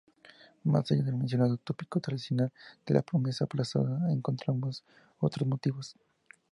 Más 0.63 0.91
allá 0.91 1.03
del 1.03 1.15
mencionado 1.15 1.57
tópico 1.57 1.99
tradicional 1.99 2.51
de 2.87 2.93
la 2.95 3.03
promesa 3.03 3.45
aplazada, 3.45 4.11
encontramos 4.11 4.83
otros 5.19 5.47
motivos. 5.47 5.95